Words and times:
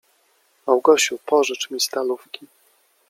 —Małgosiu, 0.67 1.17
pożycz 1.25 1.69
mi 1.69 1.79
stalówki. 1.81 2.47